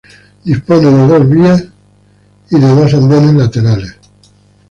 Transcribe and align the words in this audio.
Dispone 0.43 0.85
de 0.89 0.97
dos 0.97 1.09
dos 1.09 1.29
vías 1.29 1.63
y 2.49 2.57
de 2.59 2.67
dos 2.69 2.91
andenes 2.95 3.35
laterales. 3.35 3.97